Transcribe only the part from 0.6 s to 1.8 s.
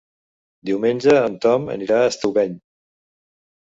Diumenge en Tom